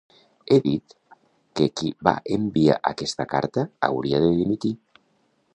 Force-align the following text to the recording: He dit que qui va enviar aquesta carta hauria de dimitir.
He 0.53 0.55
dit 0.67 0.95
que 1.59 1.67
qui 1.81 1.91
va 2.09 2.15
enviar 2.37 2.79
aquesta 2.93 3.29
carta 3.37 3.69
hauria 3.89 4.27
de 4.29 4.35
dimitir. 4.43 4.77